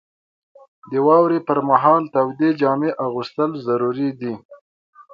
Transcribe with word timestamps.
•د 0.91 0.93
واورې 1.07 1.39
پر 1.47 1.59
مهال 1.69 2.03
تودې 2.13 2.49
جامې 2.59 2.91
اغوستل 3.05 3.51
ضروري 3.65 4.09
دي. 4.19 4.33